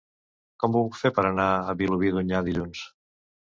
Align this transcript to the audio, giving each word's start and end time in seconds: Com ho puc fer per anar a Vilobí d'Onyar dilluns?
Com 0.63 0.73
ho 0.73 0.81
puc 0.87 0.97
fer 1.01 1.11
per 1.19 1.27
anar 1.31 1.47
a 1.59 1.77
Vilobí 1.83 2.11
d'Onyar 2.17 2.43
dilluns? 2.51 2.85